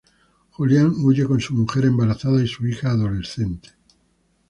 [0.49, 3.69] Julián huye con su mujer embarazada y su hija adolescente.